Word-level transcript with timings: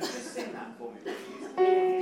So 0.00 0.06
just 0.06 0.32
sing 0.32 0.52
that 0.52 1.97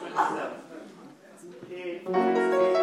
27. 0.00 2.77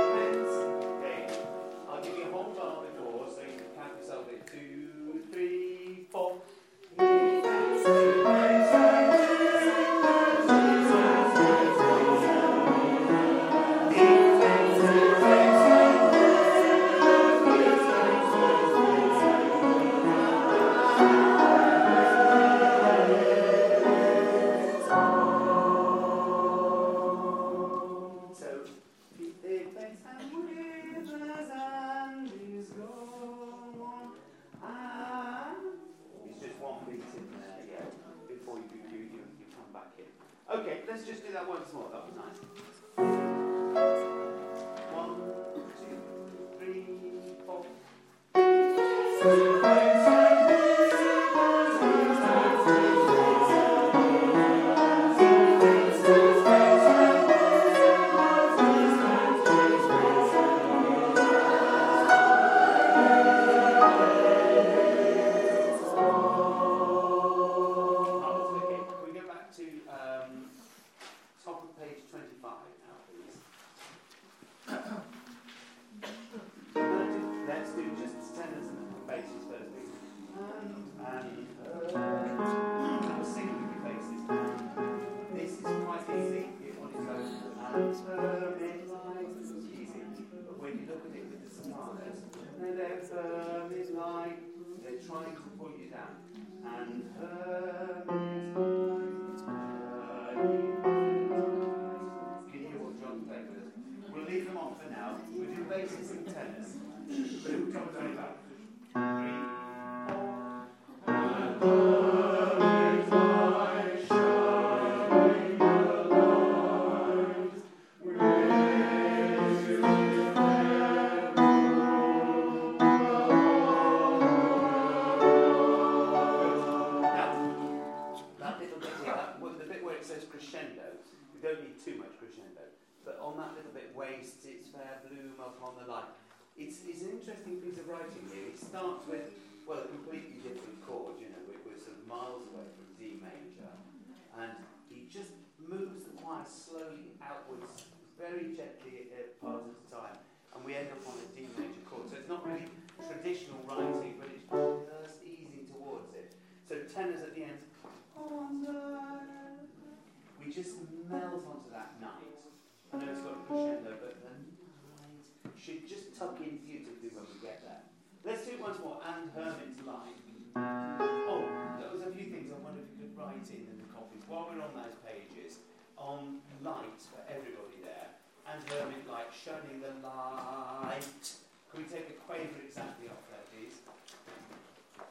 and 178.56 178.64
learning 178.72 179.04
shining 179.36 179.84
the 179.84 179.92
light. 180.00 181.24
Can 181.68 181.84
we 181.84 181.86
take 181.92 182.08
a 182.08 182.18
quaver 182.24 182.56
exactly 182.64 183.12
off 183.12 183.20
there, 183.28 183.44
please? 183.52 183.84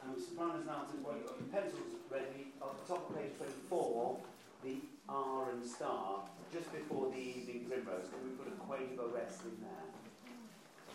And 0.01 0.17
sopranos 0.17 0.65
now 0.65 0.89
to 0.89 0.97
well, 1.05 1.13
have 1.13 1.29
got 1.29 1.37
your 1.37 1.49
pencils 1.53 1.93
ready 2.09 2.57
on 2.57 2.73
the 2.73 2.85
top 2.89 3.05
of 3.09 3.13
page 3.13 3.37
24, 3.37 4.17
the 4.65 4.81
R 5.07 5.53
and 5.53 5.61
star, 5.61 6.25
just 6.49 6.73
before 6.73 7.13
the 7.13 7.21
evening 7.21 7.69
primrose. 7.69 8.09
Can 8.09 8.25
we 8.25 8.33
put 8.33 8.49
a 8.49 8.57
quaver 8.65 9.13
rest 9.13 9.45
in 9.45 9.61
there? 9.61 9.85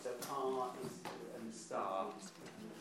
So 0.03 0.11
R 0.35 0.75
is, 0.83 0.99
and 1.39 1.55
star. 1.55 2.11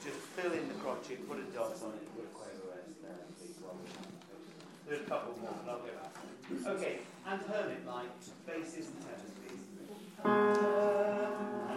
Just 0.02 0.18
fill 0.34 0.54
in 0.54 0.66
the 0.68 0.78
crotchet, 0.82 1.30
put 1.30 1.38
a 1.38 1.48
dot 1.54 1.78
on 1.86 1.94
it, 1.94 2.10
put 2.18 2.26
a 2.26 2.34
quaver 2.34 2.74
rest 2.74 2.98
there, 3.06 3.22
please. 3.38 3.60
There's 4.90 5.02
a 5.02 5.06
couple 5.06 5.40
more, 5.40 5.54
but 5.64 5.72
I'll 5.72 5.80
get 5.86 6.02
back. 6.02 6.76
Okay, 6.76 6.98
and 7.28 7.42
hermit-like, 7.44 8.10
basses 8.48 8.88
and 8.88 9.02
tenors, 9.06 9.34
please. 9.38 9.62
Uh, 10.26 11.69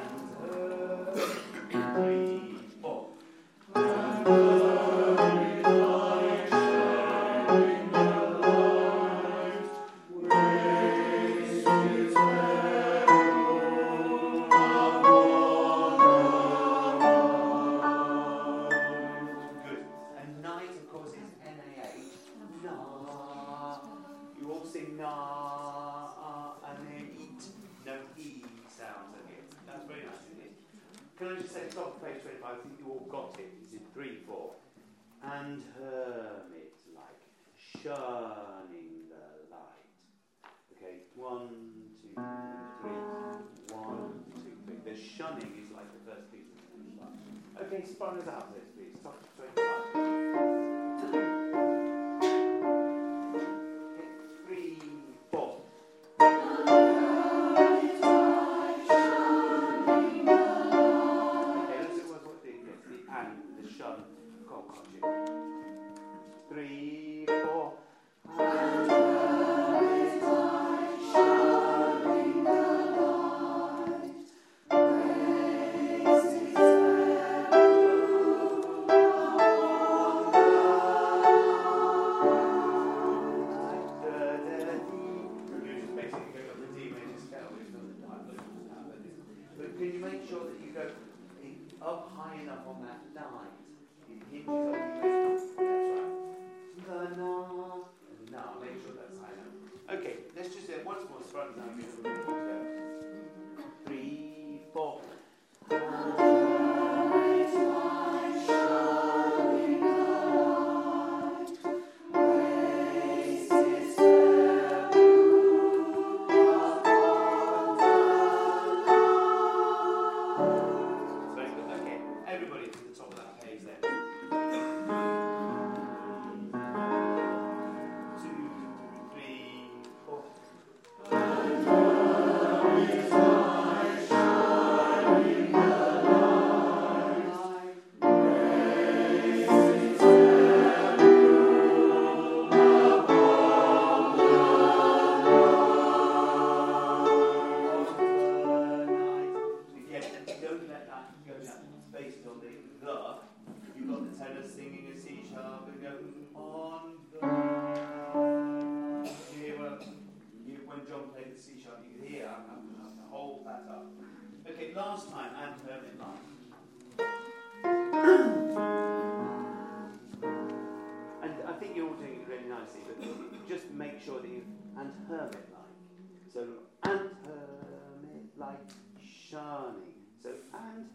like 178.43 178.71
shining. 179.01 179.95
So, 180.23 180.31
and 180.55 180.87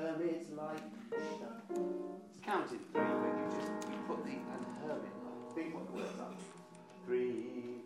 hermit 0.00 0.46
like 0.56 0.78
shining. 1.12 2.20
It's 2.28 2.40
counted 2.44 2.80
three, 2.92 3.12
but 3.22 3.32
you 3.36 3.46
just 3.58 3.72
you 3.90 3.98
put 4.06 4.24
the 4.24 4.30
and 4.30 4.64
hermit 4.82 5.14
like. 5.24 5.54
Think 5.54 5.74
what 5.74 5.86
the 5.86 5.92
words 5.92 6.20
are. 6.20 6.34
Three. 7.06 7.85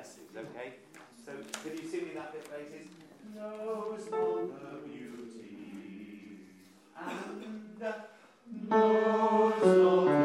dances, 0.00 0.36
okay? 0.36 0.74
So 1.24 1.32
can 1.62 1.76
you 1.76 1.88
see 1.88 2.00
me 2.02 2.10
that 2.14 2.32
bit, 2.32 2.48
ladies? 2.52 2.88
Knows 3.34 4.08
all 4.12 4.46
the 4.46 4.88
beauty 4.88 6.38
and 6.98 7.82
knows 8.68 9.62
all 9.62 10.19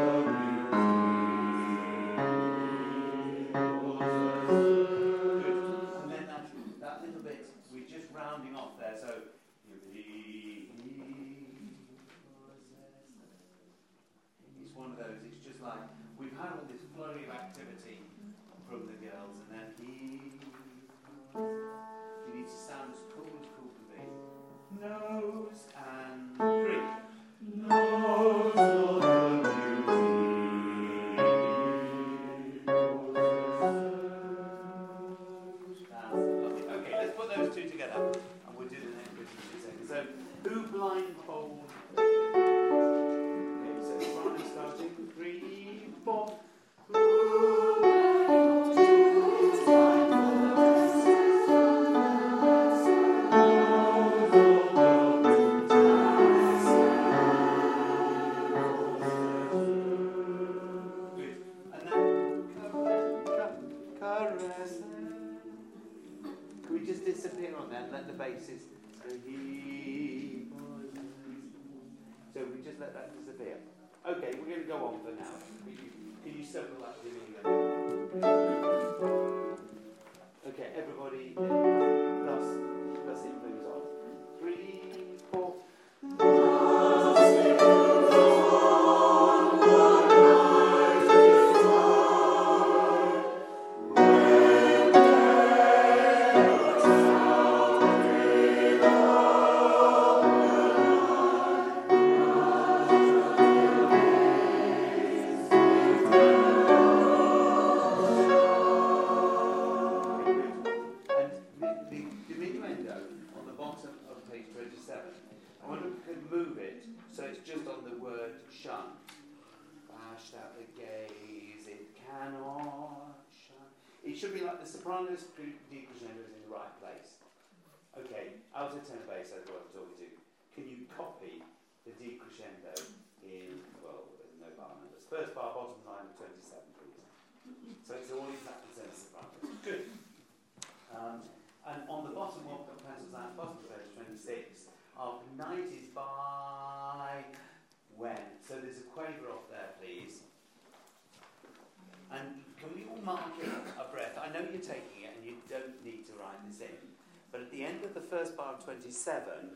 Twenty-seven 158.64 159.50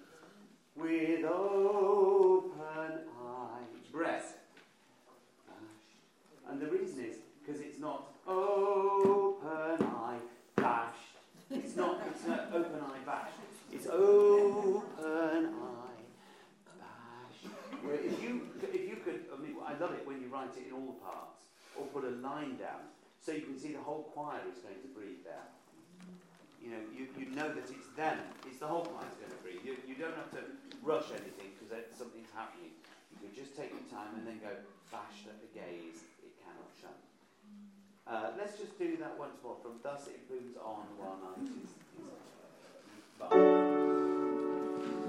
with 0.77 1.25
open 1.25 2.53
eye 3.23 3.65
Breath. 3.93 4.37
And 6.49 6.61
the 6.61 6.67
reason 6.67 7.05
is 7.05 7.17
because 7.41 7.61
it's 7.61 7.79
not 7.79 8.13
open 8.27 9.87
eye 9.87 10.19
bashed. 10.57 11.17
It's 11.51 11.77
not, 11.77 12.03
it's 12.09 12.27
not 12.27 12.53
open 12.53 12.81
eye 12.81 13.05
bashed. 13.05 13.35
It's 13.73 13.87
open 13.87 14.83
eye 15.03 16.03
bashed. 16.79 17.47
Where 17.83 17.95
if 17.95 18.23
you, 18.23 18.49
if 18.63 18.89
you 18.89 18.97
could, 19.05 19.27
I 19.33 19.41
mean, 19.41 19.57
I 19.65 19.77
love 19.79 19.93
it 19.93 20.07
when 20.07 20.21
you 20.21 20.29
write 20.29 20.57
it 20.57 20.67
in 20.69 20.73
all 20.73 20.87
the 20.87 21.01
parts 21.05 21.47
or 21.77 21.87
put 21.87 22.05
a 22.05 22.15
line 22.17 22.57
down 22.57 22.91
so 23.21 23.33
you 23.33 23.43
can 23.43 23.59
see 23.59 23.73
the 23.73 23.81
whole 23.81 24.05
choir 24.15 24.41
is 24.53 24.59
going 24.61 24.81
to 24.83 24.89
breathe 24.89 25.25
there. 25.25 25.49
You 26.63 26.71
know, 26.73 26.83
you, 26.97 27.07
you 27.19 27.35
know 27.35 27.49
that 27.49 27.71
it's 27.71 27.89
them 27.97 28.19
the 28.61 28.69
whole 28.69 28.85
choir's 28.85 29.17
going 29.17 29.33
to 29.33 29.41
breathe. 29.41 29.65
You, 29.65 29.75
you 29.89 29.97
don't 29.97 30.15
have 30.15 30.31
to 30.37 30.45
rush 30.85 31.09
anything 31.17 31.57
because 31.57 31.73
something's 31.97 32.29
happening. 32.37 32.77
You 33.11 33.17
can 33.25 33.33
just 33.33 33.57
take 33.57 33.73
your 33.73 33.89
time 33.89 34.13
and 34.21 34.29
then 34.29 34.39
go, 34.39 34.53
bash 34.93 35.25
at 35.27 35.41
the 35.41 35.49
gaze, 35.57 36.05
it 36.21 36.37
cannot 36.45 36.69
shun. 36.77 36.93
Uh, 38.07 38.37
let's 38.37 38.59
just 38.61 38.79
do 38.79 38.97
that 38.99 39.19
once 39.19 39.41
more. 39.43 39.57
From 39.63 39.81
thus 39.83 40.09
it 40.09 40.29
booms 40.29 40.57
on 40.61 40.85
while 41.01 41.17
night 41.25 41.49
is, 41.49 41.73
is 41.73 42.13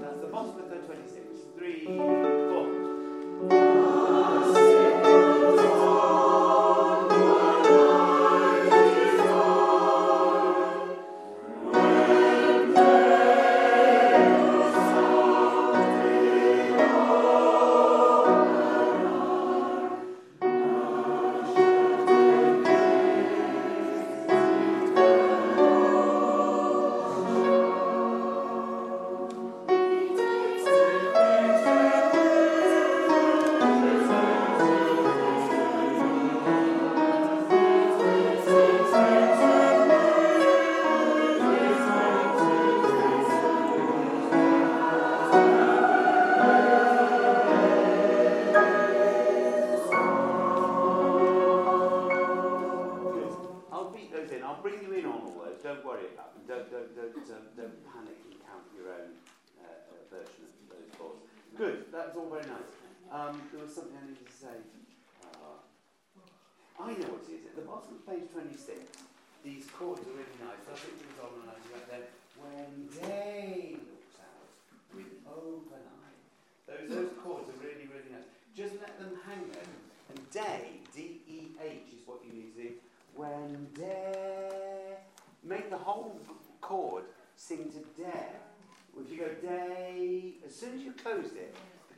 That's 0.00 0.20
the 0.20 0.28
bottom 0.32 0.56
of 0.58 0.70
the 0.70 0.76
26. 0.76 1.26
Three, 1.58 1.84
four. 1.86 2.71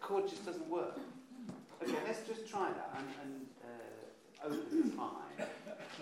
chord 0.05 0.29
just 0.29 0.45
doesn't 0.45 0.69
work. 0.69 1.01
Okay, 1.83 1.97
let's 2.07 2.29
just 2.29 2.47
try 2.47 2.69
that 2.69 2.93
and, 3.01 3.09
and 3.25 3.33
uh, 3.65 4.47
open 4.47 4.69
this 4.71 4.95
mind. 4.95 5.49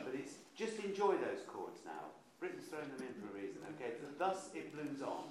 But 0.04 0.14
it's 0.14 0.34
just 0.56 0.82
enjoy 0.82 1.14
those 1.22 1.46
chords 1.46 1.80
now. 1.86 2.10
Britain's 2.40 2.66
throwing 2.66 2.90
them 2.90 3.06
in 3.06 3.14
for 3.22 3.30
a 3.30 3.40
reason. 3.40 3.62
Okay, 3.78 3.94
so 3.94 4.10
thus 4.18 4.50
it 4.54 4.74
blooms 4.74 5.02
on. 5.02 5.30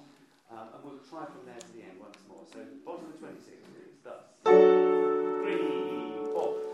Um, 0.52 0.68
and 0.76 0.84
we'll 0.84 1.04
try 1.10 1.26
from 1.26 1.44
there 1.46 1.60
to 1.60 1.72
the 1.76 1.84
end 1.84 2.00
once 2.00 2.18
more. 2.28 2.44
So 2.52 2.60
bottom 2.86 3.12
of 3.12 3.20
26 3.20 3.52
is 3.52 4.00
thus. 4.04 4.24
Three, 4.44 5.60
four. 6.32 6.71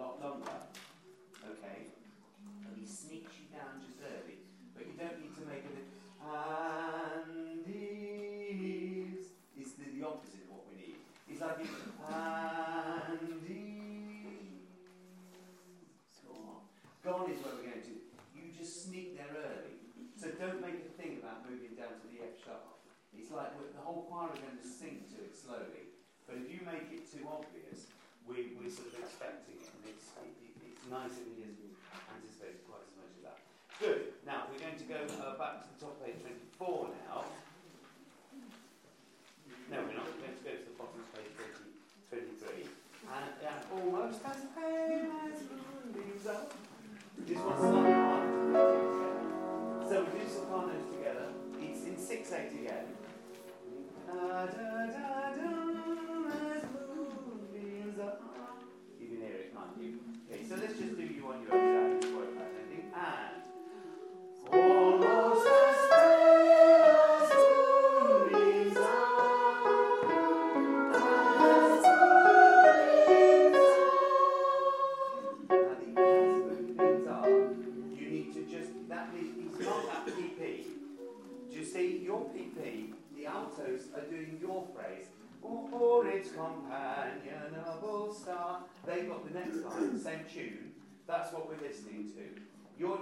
Lot 0.00 0.20
longer. 0.22 0.29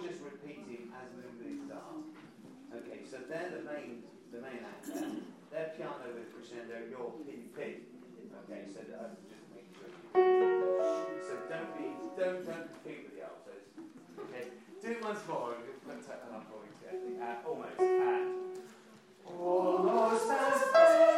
Just 0.08 0.24
repeating 0.24 0.88
as 0.96 1.12
moonbeams 1.12 1.70
are. 1.70 2.00
Okay, 2.72 3.04
so 3.04 3.18
they're 3.28 3.52
the 3.52 3.64
main, 3.68 4.02
the 4.32 4.40
main 4.40 4.64
actor. 4.64 5.04
They're 5.52 5.72
piano 5.76 6.08
with 6.16 6.32
crescendo. 6.32 6.80
You're 6.88 7.12
PP. 7.24 7.84
Okay, 8.44 8.64
so 8.72 8.80
uh, 8.96 9.12
just 9.28 9.44
make 9.52 9.68
sure. 9.76 9.92
So 10.12 11.34
don't 11.48 11.72
be, 11.76 11.92
don't 12.16 12.44
don't 12.44 12.68
compete 12.72 13.04
with 13.04 13.16
the 13.16 13.24
altos. 13.28 13.64
Okay, 14.28 14.48
do 14.80 14.88
it 14.92 15.04
once 15.04 15.20
more. 15.28 15.56
You 15.60 15.76
carefully. 16.84 17.16
Uh, 17.20 17.48
almost. 17.48 17.80
And 17.80 18.48
almost 19.26 20.30
as 20.30 21.17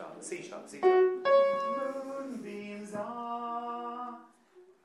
sharp? 0.00 0.22
C 0.22 0.42
sharp. 0.42 0.68
C 0.68 0.80
sharp. 0.80 1.26
Moonbeams 2.06 2.94
are 2.94 4.18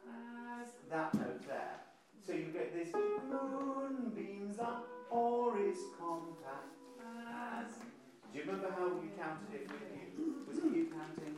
as 0.07 0.69
that 0.89 1.13
note 1.13 1.47
there. 1.47 1.79
So 2.25 2.33
you 2.33 2.45
get 2.51 2.73
this 2.73 2.93
moonbeams 2.93 4.59
are 4.59 4.81
or 5.09 5.59
is 5.59 5.77
compact 5.99 6.75
as. 6.99 7.71
Do 8.31 8.39
you 8.39 8.45
remember 8.45 8.71
how 8.77 8.87
you 8.87 9.11
counted 9.17 9.53
it 9.53 9.67
with 9.71 9.81
you? 10.17 10.35
Was 10.47 10.57
it 10.57 10.63
you 10.63 10.87
counting? 10.91 11.35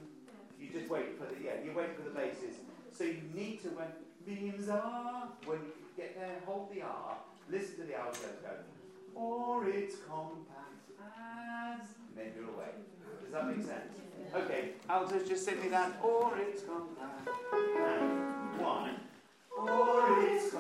You 0.60 0.70
just 0.72 0.90
wait 0.90 1.18
for 1.18 1.26
the 1.26 1.40
yeah. 1.44 1.63
You 1.63 1.74
wait 1.76 1.96
for 1.96 2.04
the 2.04 2.12
basses. 2.12 2.56
So 2.92 3.04
you 3.04 3.22
need 3.34 3.62
to 3.63 3.70
when 3.70 3.88
beams 4.26 4.70
are 4.70 5.30
when 5.46 5.60
you 5.60 5.74
get 5.96 6.16
there, 6.16 6.40
hold 6.46 6.74
the 6.74 6.82
R. 6.82 7.18
Listen 7.50 7.78
to 7.78 7.84
the 7.84 7.96
alto 7.96 8.28
go. 8.42 8.50
Or 9.13 9.68
it's 9.68 9.96
compact 10.08 10.92
as. 11.00 11.88
And 12.10 12.18
then 12.18 12.34
you're 12.36 12.50
away. 12.54 12.96
Does 13.28 13.34
that 13.34 13.58
make 13.58 13.66
sense? 13.66 13.92
Okay, 14.34 14.70
altos 14.90 15.28
just 15.28 15.44
simply 15.44 15.68
that. 15.68 16.00
Or 16.02 16.32
it's 16.40 16.63
compact. 16.63 17.28
And 17.52 18.62
one. 18.62 18.96
Or 19.52 20.24
its 20.24 20.54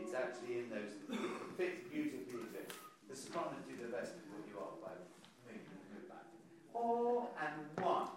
It's 0.00 0.14
actually 0.14 0.58
in 0.60 0.70
those. 0.70 0.96
It 1.10 1.20
fits 1.58 1.88
beautifully. 1.92 2.40
The 3.10 3.16
sopranos 3.16 3.68
do 3.68 3.76
the 3.76 3.92
best 3.92 4.14
to 4.14 4.20
put 4.32 4.48
you 4.48 4.56
off 4.60 4.80
by 4.80 4.94
all 6.74 7.30
and 7.40 7.84
one. 7.84 8.08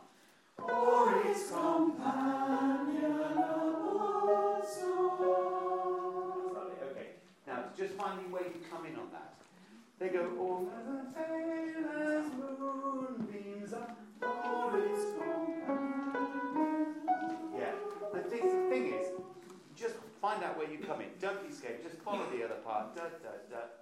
Or 0.57 1.21
its 1.25 1.51
companion 1.51 3.13
Okay, 6.91 7.09
now 7.45 7.63
it's 7.67 7.77
just 7.77 7.93
finding 7.93 8.31
where 8.31 8.43
you 8.43 8.59
come 8.69 8.85
in 8.85 8.95
on 8.95 9.09
that. 9.11 9.33
They 9.99 10.09
go, 10.09 10.31
all 10.39 10.65
the 10.65 11.05
sailors' 11.13 12.31
moonbeams 12.59 13.73
are 13.73 13.95
for 14.19 14.77
its 14.79 15.03
companion. 15.17 16.95
Yeah, 17.57 17.73
the 18.13 18.21
thing, 18.29 18.45
the 18.47 18.69
thing 18.69 18.93
is, 18.93 19.07
just 19.75 19.95
find 20.21 20.43
out 20.43 20.57
where 20.57 20.69
you 20.69 20.79
come 20.79 21.01
in. 21.01 21.07
Don't 21.21 21.49
escape, 21.49 21.83
just 21.83 21.97
follow 22.01 22.25
the 22.35 22.43
other 22.43 22.55
part. 22.55 22.97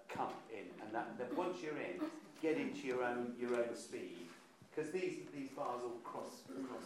Come 0.09 0.29
in. 0.51 0.65
And 0.81 0.93
that, 0.93 1.07
once 1.35 1.57
you're 1.63 1.77
in, 1.77 2.01
get 2.41 2.57
into 2.57 2.87
your 2.87 3.03
own, 3.03 3.33
your 3.39 3.55
own 3.55 3.75
speed. 3.75 4.27
Because 4.75 4.91
these, 4.91 5.13
these 5.33 5.47
bars 5.55 5.81
all 5.83 5.91
cross, 6.03 6.41
cross 6.67 6.83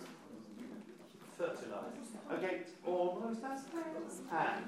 fertilise. 1.39 2.13
Okay, 2.31 2.61
almost 2.85 3.41
as 3.43 3.61
and 4.31 4.65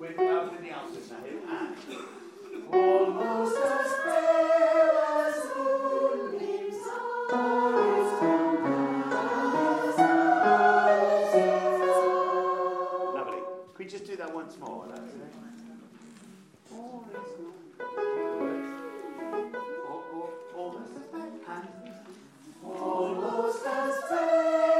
with, 0.00 0.18
uh, 0.18 0.48
with 0.50 0.60
the 0.62 0.70
answers 0.70 1.08
now 1.10 1.22
here. 1.24 1.38
And 1.48 1.76
almost 2.74 3.56
as 3.58 3.92
pale 4.04 4.98
as 5.18 5.36
moonbeams 5.56 6.86
Lovely. 13.14 13.42
Can 13.74 13.78
we 13.78 13.84
just 13.84 14.04
do 14.04 14.16
that 14.16 14.34
once 14.34 14.58
more? 14.58 14.86
That's 14.88 15.14
it. 15.14 15.32
Almost 23.66 24.12
as 24.12 24.77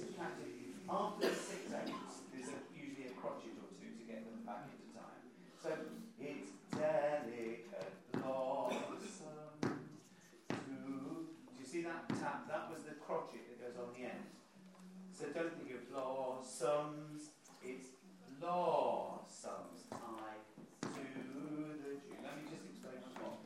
the 0.00 0.06
way 0.06 0.10
this 0.10 0.10
is 0.10 0.18
after 0.90 1.28
the 1.28 1.34
six 1.34 1.72
eights, 1.72 2.14
there's 2.32 2.48
a, 2.48 2.58
usually 2.74 3.06
a 3.08 3.14
crotchet 3.20 3.54
or 3.56 3.70
two 3.78 3.90
to 3.94 4.04
get 4.04 4.24
them 4.26 4.42
back 4.44 4.66
into 4.68 4.90
time. 4.92 5.22
So 5.62 5.70
it's 6.20 6.50
delicate 6.70 7.94
blossoms. 8.12 9.22
Do 10.50 11.58
you 11.58 11.64
see 11.64 11.82
that 11.82 12.08
tap? 12.20 12.48
That 12.48 12.70
was 12.70 12.82
the 12.82 12.94
crotchet 13.00 13.46
that 13.48 13.60
goes 13.60 13.76
on 13.78 13.94
the 13.96 14.04
end. 14.04 14.26
So 15.16 15.26
don't 15.32 15.54
think 15.56 15.70
of 15.70 15.88
blossoms, 15.90 17.30
it's 17.62 17.86
blossoms. 18.40 19.86
I 19.92 19.96
to 20.82 20.88
the 20.90 21.96
June. 22.02 22.18
Let 22.22 22.34
me 22.36 22.42
just 22.50 22.66
explain 22.66 22.98
once 23.00 23.16
more. 23.22 23.38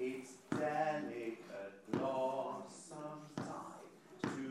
It's 0.00 0.32
delicate 0.50 1.76
blossoms 1.92 3.30
tie 3.36 3.84
to 4.22 4.48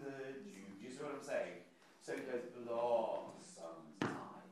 the 0.00 0.38
June. 0.46 0.70
Do 0.78 0.86
you 0.86 0.90
see 0.90 1.02
what 1.02 1.18
I'm 1.18 1.26
saying? 1.26 1.66
So 2.00 2.12
it 2.14 2.30
goes 2.30 2.46
blossoms 2.62 3.98
tie. 4.00 4.46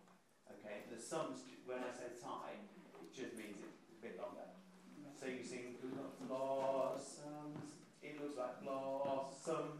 Okay, 0.50 0.82
the 0.90 1.00
sums, 1.00 1.46
when 1.64 1.78
I 1.78 1.90
say 1.94 2.10
tie, 2.18 2.58
it 3.02 3.14
just 3.14 3.38
means 3.38 3.62
it's 3.62 3.90
a 3.90 4.02
bit 4.02 4.18
longer. 4.18 4.50
So 5.14 5.26
you 5.26 5.42
sing 5.46 5.78
blossoms, 6.26 7.78
it 8.02 8.20
looks 8.20 8.36
like 8.36 8.62
blossoms, 9.50 9.79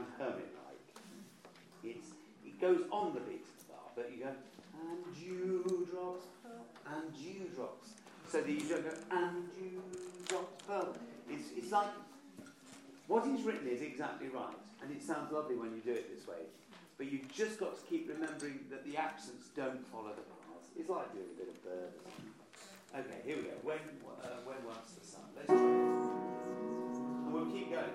and 0.00 0.08
hermit-like. 0.18 0.84
It's, 1.84 2.08
it 2.44 2.60
goes 2.60 2.82
on 2.90 3.12
the 3.14 3.20
beat 3.20 3.44
of 3.44 3.56
the 3.60 3.72
bar, 3.72 3.86
but 3.94 4.10
you 4.10 4.24
go, 4.24 4.32
and 4.80 5.04
dewdrops 5.12 6.26
and 6.88 7.12
dewdrops. 7.12 7.88
So 8.28 8.40
that 8.40 8.48
you 8.48 8.68
don't 8.68 8.84
go, 8.84 8.94
and 9.10 9.44
dewdrops 9.52 10.62
fell. 10.64 10.96
It's, 11.28 11.50
it's 11.56 11.72
like, 11.72 11.88
what 13.08 13.26
he's 13.26 13.42
written 13.42 13.68
is 13.68 13.82
exactly 13.82 14.28
right, 14.28 14.56
and 14.82 14.90
it 14.90 15.02
sounds 15.02 15.32
lovely 15.32 15.56
when 15.56 15.74
you 15.74 15.80
do 15.84 15.92
it 15.92 16.14
this 16.16 16.26
way. 16.26 16.46
But 16.96 17.10
you've 17.10 17.32
just 17.32 17.58
got 17.58 17.76
to 17.78 17.82
keep 17.86 18.08
remembering 18.08 18.60
that 18.70 18.84
the 18.84 18.96
accents 18.96 19.48
don't 19.56 19.86
follow 19.88 20.12
the 20.14 20.22
bars. 20.28 20.68
It's 20.78 20.88
like 20.88 21.12
doing 21.12 21.26
a 21.34 21.38
bit 21.38 21.48
of 21.48 21.64
bird. 21.64 21.92
Okay, 22.94 23.20
here 23.24 23.36
we 23.36 23.42
go. 23.42 23.56
When, 23.62 23.78
uh, 23.78 24.28
when 24.44 24.56
once 24.66 24.92
the 25.00 25.06
sun. 25.06 25.22
Let's 25.34 25.48
try. 25.48 25.58
And 25.58 27.32
we'll 27.32 27.46
keep 27.46 27.70
going 27.70 27.94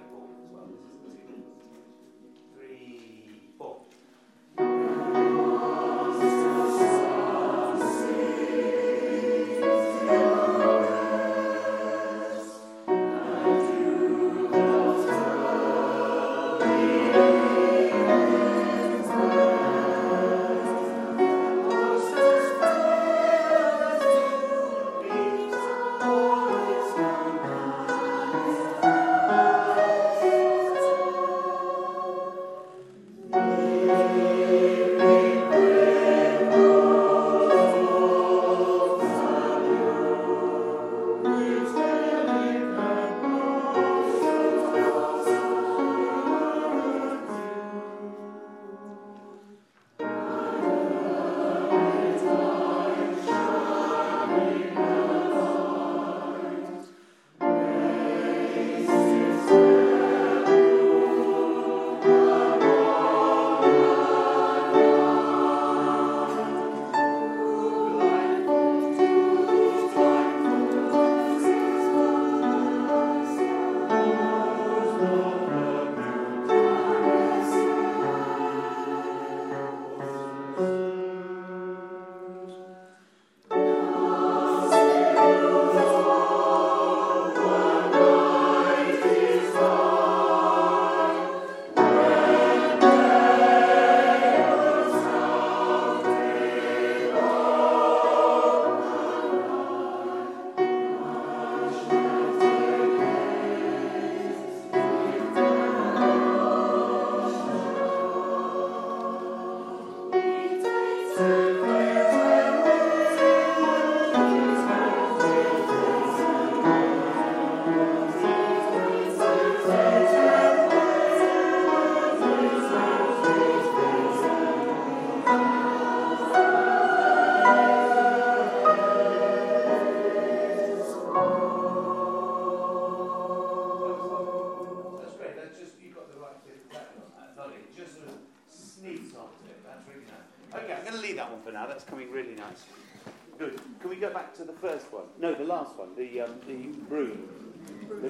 last 145.65 145.77
one, 145.77 145.95
the 145.95 146.21
um, 146.21 146.31
the 146.47 146.55
broom, 146.87 147.17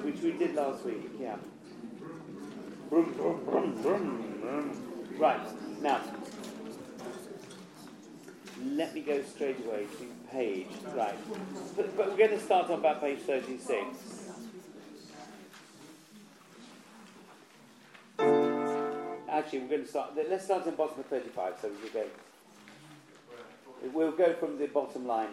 which 0.04 0.20
we 0.20 0.32
did 0.32 0.54
last 0.54 0.84
week. 0.84 1.10
Yeah. 1.20 1.36
Broom, 2.90 3.12
broom, 3.14 3.44
broom, 3.44 3.82
broom, 3.82 4.38
broom. 4.40 5.18
Right 5.18 5.40
now, 5.80 6.00
let 8.62 8.94
me 8.94 9.00
go 9.00 9.22
straight 9.22 9.58
away 9.64 9.86
to 9.98 10.30
page. 10.30 10.66
Right, 10.94 11.16
but, 11.76 11.96
but 11.96 12.10
we're 12.10 12.16
going 12.16 12.30
to 12.30 12.40
start 12.40 12.70
on 12.70 12.80
about 12.80 13.00
page 13.00 13.20
thirty-six. 13.20 13.86
Actually, 19.28 19.58
we're 19.60 19.68
going 19.68 19.82
to 19.82 19.88
start. 19.88 20.10
Let's 20.28 20.44
start 20.44 20.60
at 20.60 20.66
the 20.66 20.72
bottom 20.72 21.00
of 21.00 21.06
thirty-five. 21.06 21.54
So 21.62 21.68
we 21.68 21.74
will 21.82 21.90
go. 21.90 22.06
We'll 23.92 24.12
go 24.12 24.32
from 24.34 24.58
the 24.58 24.66
bottom 24.66 25.06
line 25.06 25.28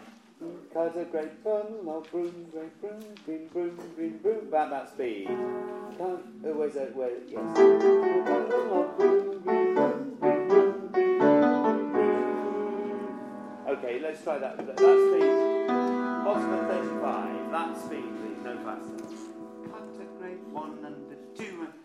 Cause 0.73 0.95
a 0.95 1.05
great 1.05 1.31
fun, 1.43 1.85
no 1.85 2.03
broom, 2.11 2.47
great 2.51 2.81
broom, 2.81 2.99
green 3.25 3.47
broom, 3.47 3.79
green 3.95 4.17
broom, 4.17 4.47
about 4.47 4.69
that 4.71 4.89
speed. 4.89 5.27
Cause, 5.97 6.19
uh, 6.43 6.49
where's 6.53 6.73
that, 6.73 6.95
where, 6.95 7.11
yes. 7.27 7.57
Okay, 13.67 13.99
let's 14.01 14.23
try 14.23 14.39
that, 14.39 14.57
that, 14.57 14.65
that 14.65 14.75
speed. 14.77 15.67
Bottom 16.25 16.67
35, 16.67 17.51
that 17.51 17.77
speed 17.77 18.09
please, 18.17 18.43
no 18.43 18.57
faster. 18.65 18.97
Cut 19.69 20.01
a 20.01 20.05
great 20.19 20.43
one 20.51 20.77
and 20.83 21.11
a 21.11 21.37
two 21.37 21.61
and 21.61 21.82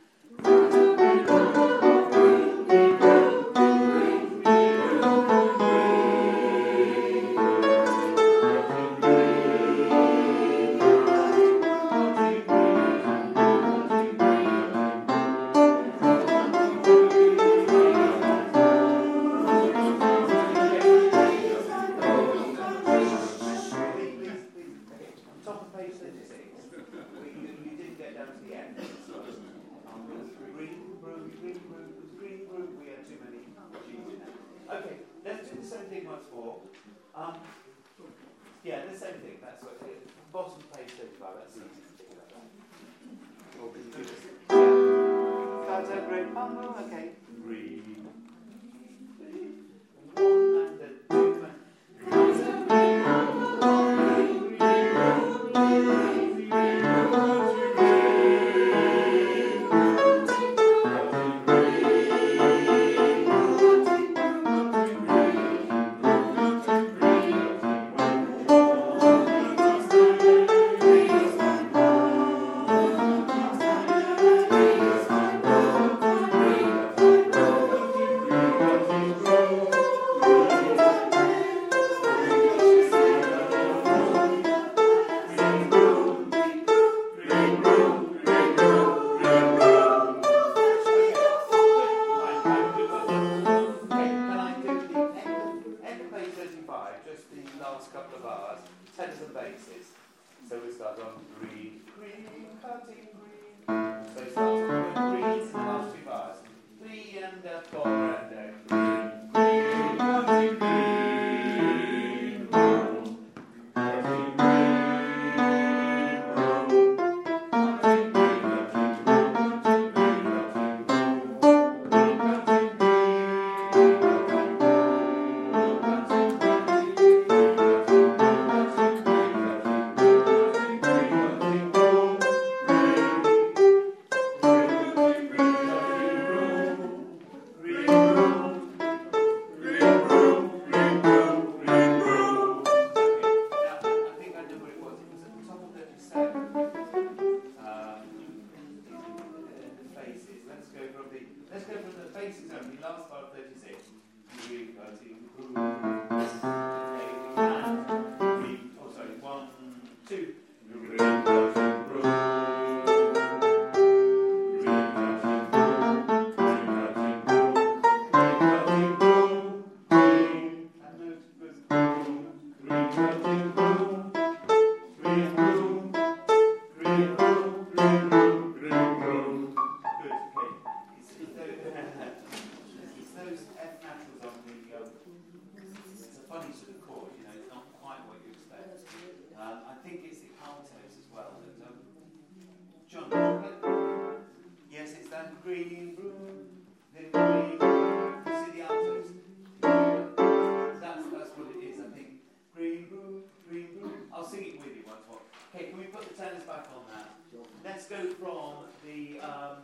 let's 207.91 208.03
go 208.03 208.14
from 208.14 208.64
the 208.84 209.20
um, 209.20 209.57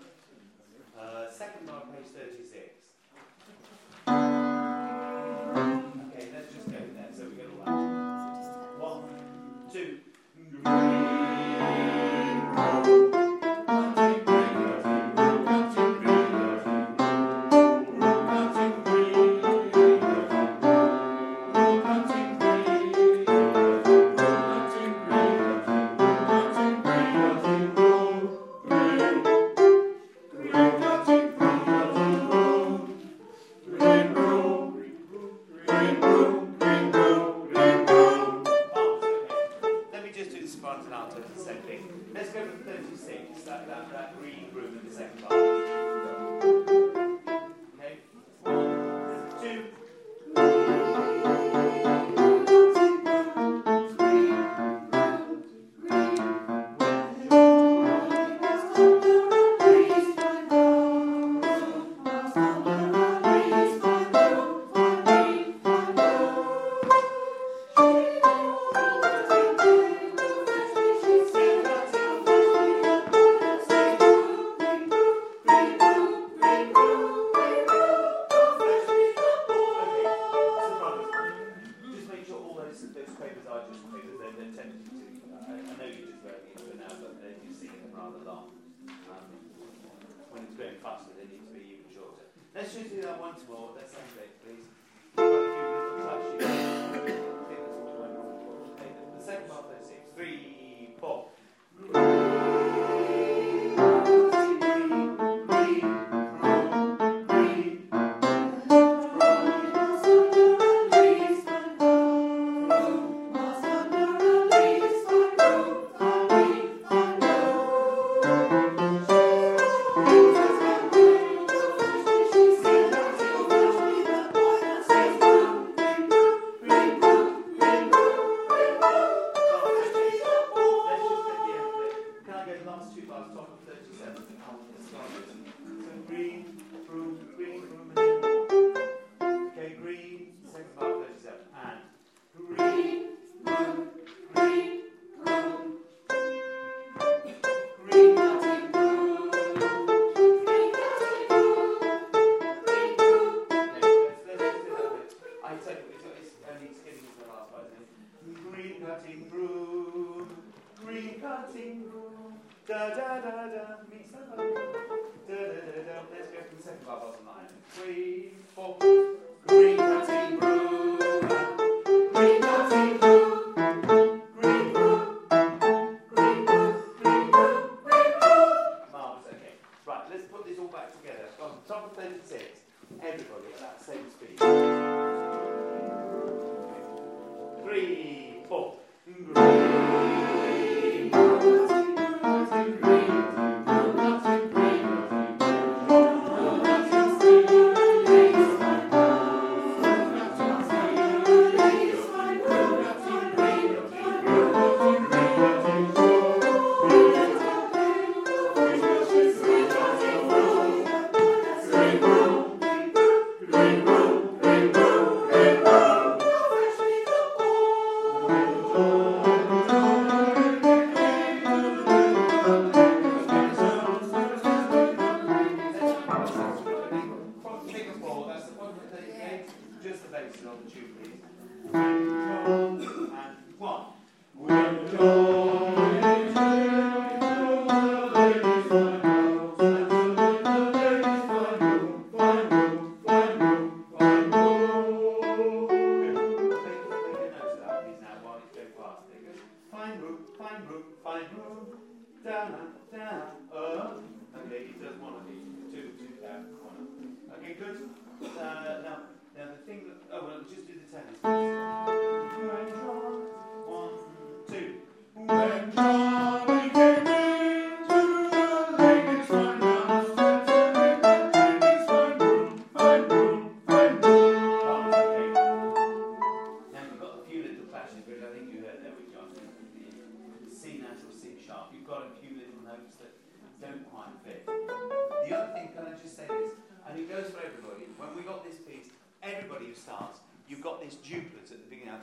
uh, 0.99 1.31
second 1.31 1.67
mark, 1.67 1.85
page 1.95 2.07
36. 2.07 2.74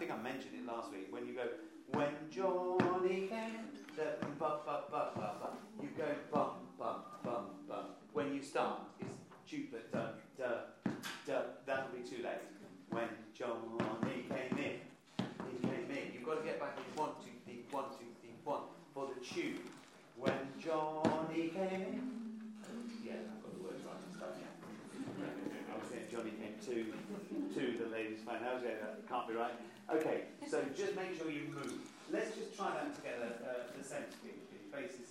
think 0.02 0.12
I 0.12 0.24
mentioned 0.24 0.56
it 0.58 0.66
last 0.66 0.92
week. 0.92 1.14
When 1.14 1.28
you 1.28 1.34
go, 1.34 1.46
when 1.94 2.10
Johnny 2.32 3.28
came, 3.30 3.70
the 3.96 4.18
bum 4.40 4.58
bum 4.66 4.82
bum 4.90 5.10
bum 5.14 5.36
bum, 5.40 5.56
you 5.80 5.90
go 5.96 6.10
bum 6.34 6.50
bum 6.80 7.04
bum 7.24 7.46
bum. 7.70 7.86
When 8.12 8.34
you 8.34 8.42
start, 8.42 8.80
it's 9.00 9.14
duplicate 9.48 9.92
da 9.92 10.02
da 10.40 10.92
da. 11.28 11.42
That'll 11.68 11.94
be 11.94 12.02
too 12.02 12.24
late. 12.24 12.42
When 12.90 13.10
Johnny 13.38 14.26
came 14.28 14.58
in, 14.58 14.76
he 15.52 15.68
came 15.68 15.92
in. 15.92 16.14
You've 16.16 16.26
got 16.26 16.40
to 16.40 16.46
get 16.50 16.60
back 16.60 16.80
in 16.80 17.00
one 17.00 17.12
two 17.22 17.38
three 17.46 17.62
one 17.70 17.86
two 17.94 18.10
three 18.22 18.34
one 18.44 18.62
for 18.96 19.06
the 19.06 19.24
tune. 19.24 19.60
When 20.18 20.34
Johnny 20.58 21.50
came 21.50 21.82
in, 21.94 22.02
yeah, 23.06 23.22
I've 23.22 23.44
got 23.44 23.54
the 23.54 23.64
words 23.64 23.86
right 23.86 24.02
this 24.10 24.20
time. 24.20 24.34
Yeah. 24.42 24.61
I 25.72 25.78
was 25.78 25.88
saying 25.90 26.06
Johnny 26.12 26.32
came 26.32 26.56
to, 26.66 26.76
to 27.56 27.64
the 27.78 27.90
ladies' 27.90 28.26
man. 28.26 28.44
I 28.48 28.54
was 28.54 28.64
going, 28.64 28.76
that 28.82 29.08
can't 29.08 29.28
be 29.28 29.34
right. 29.34 29.54
Okay, 29.94 30.24
so 30.48 30.64
just 30.76 30.96
make 30.96 31.18
sure 31.18 31.30
you 31.30 31.48
move. 31.54 31.82
Let's 32.12 32.36
just 32.36 32.56
try 32.56 32.72
that 32.72 32.96
together, 32.96 33.34
uh, 33.44 33.72
the 33.78 33.84
sense, 33.84 34.16
please. 34.22 34.48
Basses. 34.72 35.08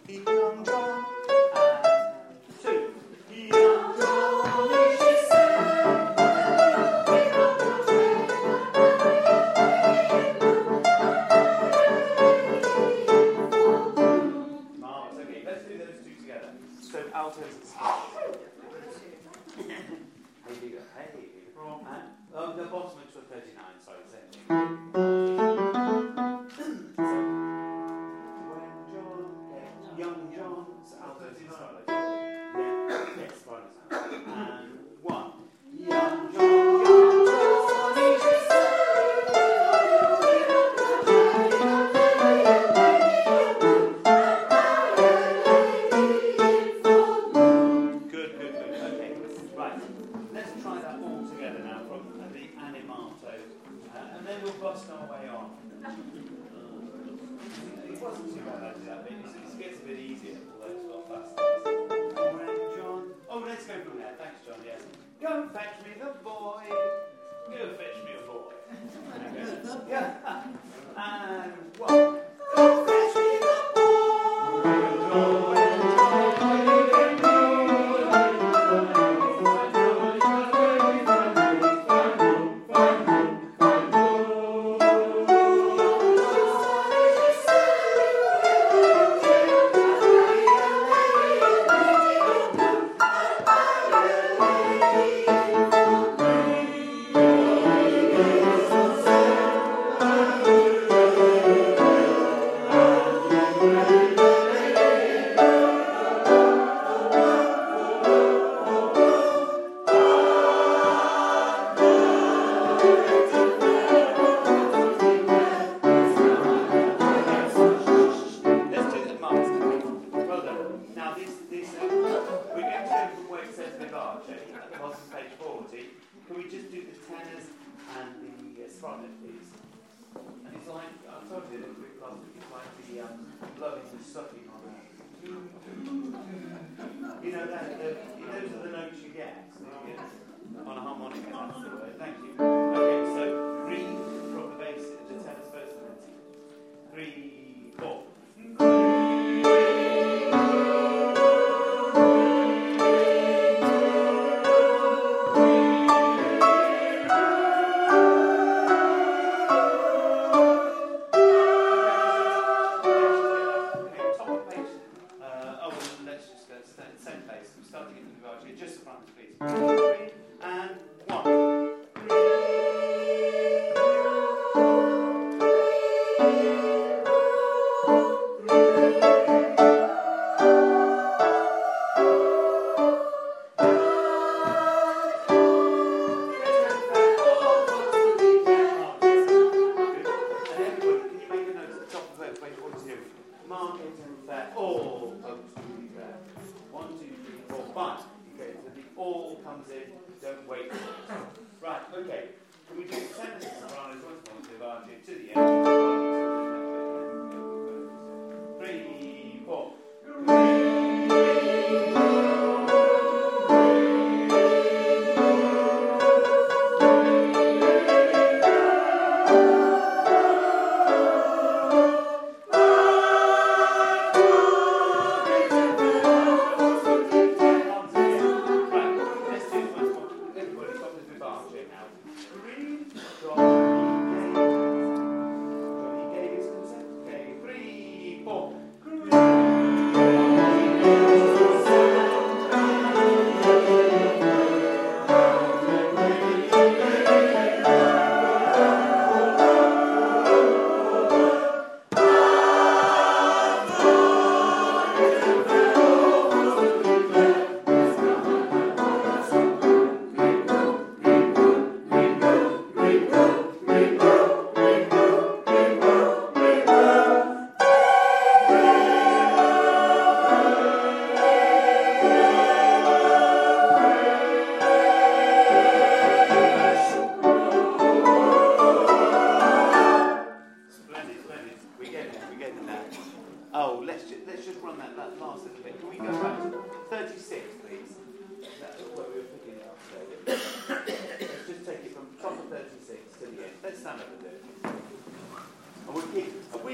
Can 0.05 0.07
we 0.07 0.17
do 0.17 0.65
10 0.65 1.14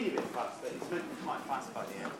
keep 0.02 0.14
a 0.14 0.22
bit 0.22 0.34
but 0.34 0.58
it's 0.64 0.91
meant 0.91 1.04
to 1.04 1.10
be 1.16 1.22
quite 1.24 1.41
fast 1.41 1.74
by 1.74 1.84
the 1.86 1.95
end. 2.04 2.12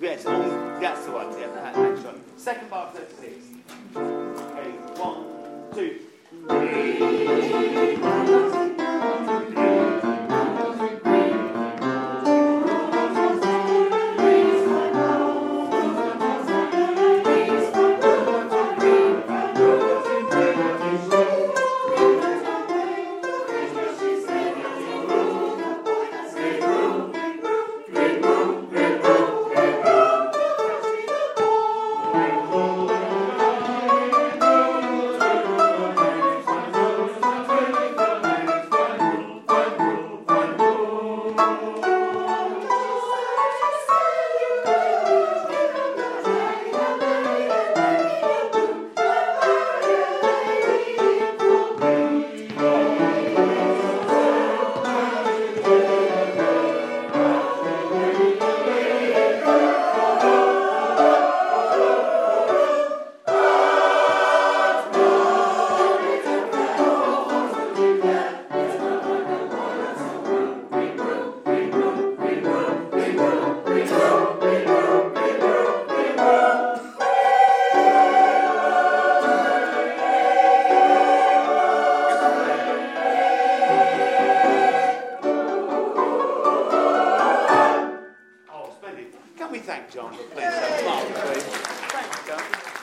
Yes, 0.00 0.24
that's 0.24 1.04
the 1.06 1.12
one. 1.12 1.38
Yeah. 1.38 2.12
Second 2.36 2.70
bar 2.70 2.88
of 2.88 2.94
36. 2.94 3.46
Okay, 3.94 4.70
one, 4.98 5.24
two. 5.74 6.00
Thank 90.52 92.28
you. 92.74 92.79